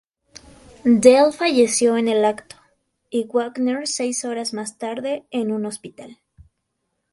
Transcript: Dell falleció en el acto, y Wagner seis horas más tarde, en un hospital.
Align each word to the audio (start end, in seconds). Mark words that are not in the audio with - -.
Dell 0.83 1.31
falleció 1.31 1.95
en 1.95 2.07
el 2.07 2.25
acto, 2.25 2.55
y 3.11 3.27
Wagner 3.27 3.87
seis 3.87 4.25
horas 4.25 4.51
más 4.51 4.79
tarde, 4.79 5.27
en 5.29 5.51
un 5.51 5.67
hospital. 5.67 6.17